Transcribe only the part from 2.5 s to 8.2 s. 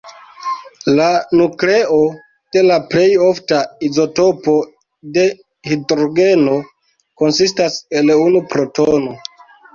de la plej ofta izotopo de hidrogeno konsistas el